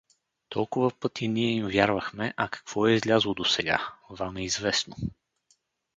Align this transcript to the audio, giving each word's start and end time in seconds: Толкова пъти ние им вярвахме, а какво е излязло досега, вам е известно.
Толкова 0.49 0.91
пъти 0.99 1.27
ние 1.27 1.51
им 1.51 1.67
вярвахме, 1.67 2.33
а 2.37 2.49
какво 2.49 2.87
е 2.87 2.91
излязло 2.93 3.33
досега, 3.33 3.93
вам 4.09 4.37
е 4.37 4.43
известно. 4.45 4.95